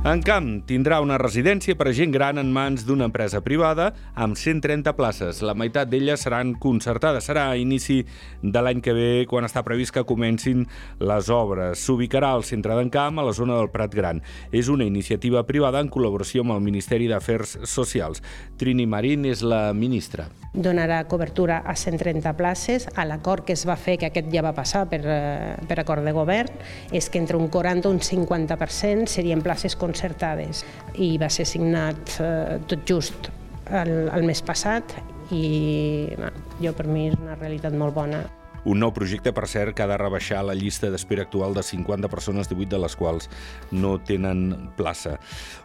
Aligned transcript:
En 0.00 0.22
Camp 0.24 0.62
tindrà 0.64 0.96
una 1.04 1.18
residència 1.20 1.76
per 1.76 1.90
a 1.90 1.92
gent 1.92 2.14
gran 2.14 2.40
en 2.40 2.48
mans 2.56 2.86
d'una 2.88 3.04
empresa 3.10 3.42
privada 3.44 3.90
amb 4.16 4.38
130 4.40 4.94
places. 4.96 5.42
La 5.44 5.52
meitat 5.52 5.90
d'elles 5.92 6.22
seran 6.24 6.54
concertades. 6.56 7.26
Serà 7.28 7.50
a 7.50 7.58
inici 7.60 7.98
de 8.40 8.62
l'any 8.64 8.80
que 8.80 8.94
ve, 8.96 9.10
quan 9.28 9.44
està 9.44 9.60
previst 9.60 9.92
que 9.92 10.06
comencin 10.08 10.64
les 11.04 11.28
obres. 11.28 11.84
S'ubicarà 11.84 12.30
al 12.32 12.46
centre 12.48 12.78
d'en 12.78 12.88
Camp, 12.88 13.20
a 13.20 13.26
la 13.28 13.34
zona 13.36 13.58
del 13.58 13.68
Prat 13.74 13.92
Gran. 13.92 14.22
És 14.56 14.70
una 14.72 14.86
iniciativa 14.88 15.42
privada 15.44 15.84
en 15.84 15.92
col·laboració 15.92 16.46
amb 16.46 16.56
el 16.56 16.64
Ministeri 16.64 17.10
d'Afers 17.12 17.58
Socials. 17.68 18.24
Trini 18.56 18.88
Marín 18.88 19.28
és 19.28 19.44
la 19.44 19.74
ministra. 19.76 20.30
Donarà 20.54 21.04
cobertura 21.12 21.60
a 21.60 21.76
130 21.76 22.32
places. 22.40 22.88
A 22.96 23.04
l'acord 23.04 23.44
que 23.44 23.52
es 23.52 23.66
va 23.68 23.76
fer, 23.76 23.98
que 24.00 24.08
aquest 24.08 24.32
ja 24.32 24.40
va 24.40 24.56
passar 24.56 24.86
per, 24.88 25.04
eh, 25.04 25.60
per 25.68 25.78
acord 25.84 26.08
de 26.08 26.16
govern, 26.16 26.48
és 26.90 27.12
que 27.12 27.20
entre 27.20 27.36
un 27.36 27.52
40 27.52 27.84
i 27.84 27.92
un 27.92 28.00
50% 28.00 29.06
serien 29.12 29.44
places 29.44 29.76
concertades 29.90 30.64
i 31.02 31.16
va 31.20 31.28
ser 31.30 31.46
signat 31.48 32.16
eh, 32.22 32.58
tot 32.70 32.86
just 32.88 33.30
el, 33.70 34.08
el 34.10 34.26
mes 34.26 34.42
passat 34.42 34.96
i 35.34 36.10
no, 36.18 36.30
jo 36.62 36.74
per 36.76 36.86
mi 36.90 37.08
és 37.10 37.18
una 37.20 37.36
realitat 37.38 37.76
molt 37.76 37.94
bona. 37.94 38.24
Un 38.64 38.80
nou 38.82 38.92
projecte, 38.92 39.32
per 39.32 39.46
cert, 39.48 39.74
que 39.76 39.84
ha 39.84 39.88
de 39.90 39.98
rebaixar 40.00 40.42
la 40.44 40.56
llista 40.56 40.90
d'espera 40.92 41.24
actual 41.26 41.54
de 41.56 41.64
50 41.64 42.10
persones, 42.12 42.50
18 42.50 42.74
de 42.74 42.80
les 42.82 42.96
quals 42.96 43.30
no 43.72 43.96
tenen 44.04 44.70
plaça. 44.76 45.16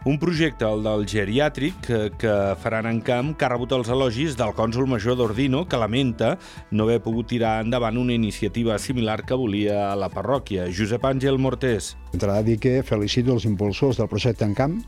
Un 0.06 0.20
projecte, 0.22 0.64
el 0.64 0.84
del 0.86 1.06
geriàtric, 1.10 1.80
que, 1.86 2.00
que 2.18 2.36
faran 2.62 2.88
en 2.90 3.02
camp, 3.04 3.34
que 3.36 3.46
ha 3.46 3.52
rebut 3.52 3.74
els 3.76 3.90
elogis 3.92 4.38
del 4.38 4.54
cònsol 4.56 4.88
major 4.90 5.18
d'Ordino, 5.18 5.66
que 5.68 5.80
lamenta 5.80 6.36
no 6.70 6.86
haver 6.86 7.02
pogut 7.04 7.28
tirar 7.34 7.58
endavant 7.64 7.98
una 8.00 8.16
iniciativa 8.16 8.78
similar 8.78 9.22
que 9.26 9.36
volia 9.38 9.94
la 9.98 10.10
parròquia. 10.12 10.70
Josep 10.72 11.04
Àngel 11.04 11.38
Mortés. 11.38 11.94
Entrarà 12.16 12.40
a 12.40 12.46
dir 12.46 12.56
que 12.62 12.80
felicito 12.86 13.34
els 13.34 13.44
impulsors 13.44 13.98
del 14.00 14.08
projecte 14.08 14.46
en 14.46 14.54
camp 14.56 14.80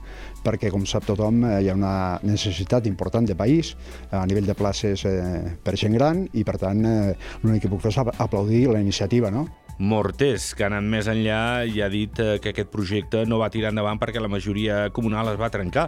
perquè, 0.44 0.70
com 0.72 0.84
sap 0.88 1.06
tothom, 1.08 1.42
eh, 1.44 1.58
hi 1.64 1.70
ha 1.70 1.76
una 1.76 2.18
necessitat 2.22 2.86
important 2.88 3.26
de 3.28 3.36
país 3.36 3.74
a 4.14 4.24
nivell 4.28 4.46
de 4.46 4.56
places 4.56 5.04
eh, 5.08 5.56
per 5.64 5.74
gent 5.76 5.96
gran 5.98 6.24
i, 6.32 6.44
per 6.46 6.56
tant, 6.62 6.84
eh, 6.86 7.16
l'únic 7.42 7.66
que 7.66 7.72
puc 7.72 7.82
fer 7.84 7.92
aplaudir 8.00 8.68
la 8.68 8.80
iniciativa, 8.80 9.30
no? 9.30 9.48
Mortés, 9.78 10.56
que 10.58 10.64
ha 10.64 10.68
anat 10.72 10.82
més 10.90 11.06
enllà 11.06 11.62
i 11.70 11.78
ha 11.84 11.86
dit 11.92 12.18
eh, 12.18 12.40
que 12.42 12.50
aquest 12.50 12.70
projecte 12.72 13.20
no 13.30 13.36
va 13.38 13.46
tirar 13.54 13.70
endavant 13.70 14.00
perquè 14.02 14.18
la 14.18 14.30
majoria 14.30 14.88
comunal 14.90 15.30
es 15.30 15.38
va 15.38 15.52
trencar 15.54 15.84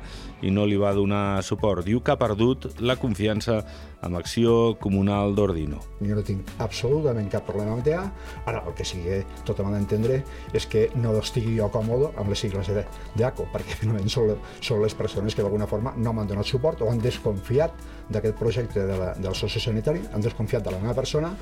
i 0.47 0.53
no 0.55 0.63
li 0.63 0.79
va 0.79 0.93
donar 0.95 1.43
suport. 1.43 1.83
Diu 1.83 1.99
que 1.99 2.15
ha 2.15 2.21
perdut 2.21 2.69
la 2.79 2.95
confiança 2.95 3.59
amb 4.07 4.17
Acció 4.17 4.77
Comunal 4.81 5.35
d'Ordino. 5.35 5.81
Jo 6.01 6.15
no 6.17 6.23
tinc 6.25 6.53
absolutament 6.63 7.29
cap 7.33 7.45
problema 7.49 7.75
amb 7.75 7.85
DA. 7.85 8.05
Ara, 8.47 8.63
el 8.63 8.77
que 8.79 8.87
sí 8.87 9.03
que 9.03 9.21
tothom 9.49 9.69
ha 9.69 9.75
d'entendre 9.75 10.21
és 10.57 10.67
que 10.71 10.87
no 10.95 11.17
estigui 11.19 11.57
jo 11.59 11.69
còmode 11.75 12.13
amb 12.15 12.31
les 12.31 12.47
sigles 12.47 12.71
d'ACO, 12.71 13.49
perquè 13.53 13.77
finalment 13.83 14.09
són, 14.13 14.37
són 14.63 14.85
les 14.85 14.95
persones 14.95 15.35
que 15.35 15.43
d'alguna 15.43 15.69
forma 15.71 15.97
no 15.99 16.15
m'han 16.15 16.31
donat 16.31 16.49
suport 16.49 16.81
o 16.81 16.93
han 16.93 17.03
desconfiat 17.03 17.75
d'aquest 18.11 18.39
projecte 18.39 18.87
de 18.87 18.97
la, 18.99 19.13
del 19.19 19.37
sociosanitari, 19.39 20.01
han 20.15 20.25
desconfiat 20.25 20.65
de 20.65 20.73
la 20.75 20.81
meva 20.83 20.97
persona 20.97 21.35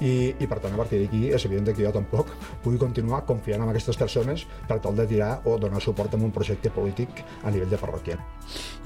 i, 0.00 0.32
i 0.38 0.48
per 0.48 0.58
tant, 0.62 0.74
a 0.74 0.80
partir 0.80 1.02
d'aquí 1.02 1.28
és 1.34 1.44
evident 1.46 1.74
que 1.74 1.84
jo 1.84 1.92
tampoc 1.96 2.30
pugui 2.64 2.78
continuar 2.78 3.24
confiant 3.26 3.64
en 3.64 3.72
aquestes 3.72 3.98
persones 3.98 4.46
per 4.68 4.78
tal 4.84 4.96
de 4.96 5.08
tirar 5.08 5.40
o 5.44 5.56
donar 5.58 5.82
suport 5.82 6.14
a 6.14 6.20
un 6.20 6.32
projecte 6.32 6.70
polític 6.70 7.24
a 7.42 7.50
nivell 7.50 7.72
de 7.72 7.80
parròquia. 7.80 8.18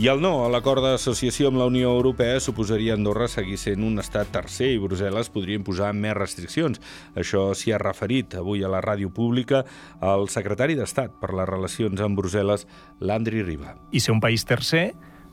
I 0.00 0.08
el 0.08 0.22
no 0.22 0.46
a 0.46 0.48
l'acord 0.52 0.82
d'associació 0.84 1.50
amb 1.50 1.60
la 1.60 1.68
Unió 1.68 1.90
Europea 1.92 2.40
suposaria 2.40 2.94
Andorra 2.96 3.28
seguir 3.28 3.58
sent 3.60 3.84
un 3.84 4.00
estat 4.00 4.30
tercer 4.32 4.70
i 4.72 4.80
Brussel·les 4.80 5.28
podria 5.34 5.60
imposar 5.60 5.92
més 5.92 6.16
restriccions. 6.16 6.80
Això 7.14 7.50
s'hi 7.54 7.74
ha 7.74 7.82
referit 7.82 8.38
avui 8.40 8.64
a 8.64 8.72
la 8.72 8.80
ràdio 8.84 9.12
pública 9.12 9.64
el 10.00 10.28
secretari 10.32 10.78
d'Estat 10.78 11.18
per 11.20 11.34
les 11.36 11.48
relacions 11.48 12.00
amb 12.00 12.18
Brussel·les, 12.18 12.66
Landry 13.00 13.44
Riba. 13.44 13.76
I 13.92 14.00
ser 14.00 14.16
un 14.16 14.24
país 14.24 14.46
tercer 14.48 14.90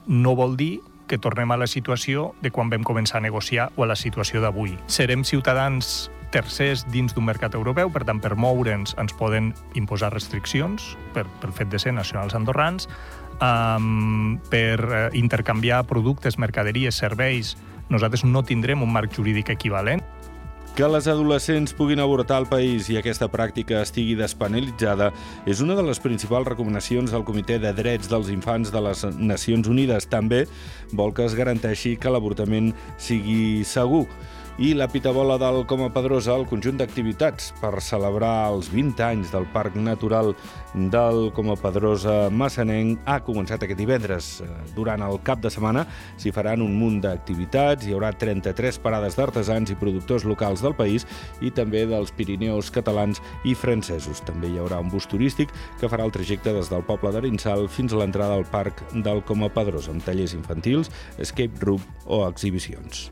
no 0.08 0.36
vol 0.36 0.58
dir 0.60 0.78
que 1.08 1.18
tornem 1.18 1.52
a 1.52 1.58
la 1.58 1.68
situació 1.72 2.34
de 2.44 2.52
quan 2.52 2.70
vam 2.70 2.84
començar 2.84 3.22
a 3.22 3.24
negociar 3.24 3.72
o 3.78 3.86
a 3.86 3.88
la 3.88 3.96
situació 3.96 4.44
d'avui. 4.44 4.76
Serem 4.92 5.24
ciutadans 5.24 6.10
tercers 6.32 6.86
dins 6.92 7.14
d'un 7.16 7.26
mercat 7.28 7.56
europeu, 7.56 7.92
per 7.94 8.04
tant, 8.08 8.20
per 8.24 8.36
moure'ns 8.36 8.96
ens 9.02 9.16
poden 9.18 9.54
imposar 9.80 10.12
restriccions 10.14 10.96
per, 11.16 11.26
pel 11.42 11.54
fet 11.56 11.72
de 11.72 11.80
ser 11.82 11.94
nacionals 11.96 12.36
andorrans, 12.38 12.90
um, 13.42 14.38
per 14.52 14.78
uh, 14.84 15.08
intercanviar 15.18 15.86
productes, 15.88 16.38
mercaderies, 16.38 16.98
serveis, 16.98 17.56
nosaltres 17.90 18.26
no 18.26 18.44
tindrem 18.44 18.84
un 18.84 18.92
marc 18.92 19.14
jurídic 19.16 19.50
equivalent. 19.54 20.04
Que 20.78 20.86
les 20.86 21.08
adolescents 21.10 21.72
puguin 21.74 21.98
avortar 22.04 22.36
al 22.38 22.46
país 22.46 22.86
i 22.94 23.00
aquesta 23.00 23.26
pràctica 23.34 23.80
estigui 23.82 24.14
despenalitzada 24.14 25.08
és 25.50 25.64
una 25.66 25.74
de 25.74 25.82
les 25.82 25.98
principals 25.98 26.46
recomanacions 26.46 27.10
del 27.10 27.26
Comitè 27.26 27.58
de 27.58 27.72
Drets 27.74 28.12
dels 28.12 28.30
Infants 28.30 28.70
de 28.70 28.84
les 28.86 29.02
Nacions 29.18 29.66
Unides. 29.66 30.06
També 30.06 30.44
vol 30.94 31.16
que 31.18 31.26
es 31.26 31.34
garanteixi 31.34 31.96
que 31.98 32.14
l'avortament 32.14 32.76
sigui 33.02 33.66
segur 33.66 34.04
i 34.58 34.74
la 34.74 34.88
Pitabola 34.88 35.38
del 35.38 35.66
Coma 35.70 35.92
Pedrosa, 35.94 36.34
el 36.34 36.48
conjunt 36.50 36.80
d'activitats 36.80 37.52
per 37.62 37.78
celebrar 37.86 38.50
els 38.50 38.72
20 38.74 39.04
anys 39.06 39.30
del 39.30 39.46
Parc 39.54 39.76
Natural 39.78 40.32
del 40.74 41.30
Coma 41.38 41.54
Pedrosa 41.62 42.32
Massanenc 42.34 43.06
ha 43.06 43.20
començat 43.22 43.62
aquest 43.62 43.78
divendres. 43.78 44.32
Durant 44.74 45.06
el 45.06 45.20
cap 45.22 45.44
de 45.46 45.52
setmana 45.54 45.86
s'hi 46.18 46.34
faran 46.34 46.66
un 46.66 46.74
munt 46.80 46.98
d'activitats, 47.06 47.86
hi 47.86 47.94
haurà 47.94 48.10
33 48.18 48.82
parades 48.82 49.20
d'artesans 49.20 49.70
i 49.70 49.78
productors 49.78 50.26
locals 50.26 50.66
del 50.66 50.74
país 50.74 51.06
i 51.38 51.54
també 51.54 51.86
dels 51.86 52.10
Pirineus 52.18 52.74
catalans 52.74 53.22
i 53.46 53.54
francesos. 53.54 54.26
També 54.26 54.50
hi 54.50 54.58
haurà 54.58 54.82
un 54.82 54.90
bus 54.90 55.06
turístic 55.06 55.54
que 55.78 55.90
farà 55.92 56.10
el 56.10 56.16
trajecte 56.18 56.56
des 56.58 56.74
del 56.74 56.86
poble 56.88 57.14
d'Arinsal 57.14 57.70
fins 57.70 57.94
a 57.94 58.02
l'entrada 58.02 58.34
al 58.34 58.50
Parc 58.50 58.82
del 58.96 59.22
Coma 59.22 59.54
Pedrosa, 59.54 59.94
amb 59.94 60.02
tallers 60.02 60.34
infantils, 60.34 60.90
escape 61.22 61.62
room 61.62 61.86
o 62.10 62.26
exhibicions. 62.26 63.12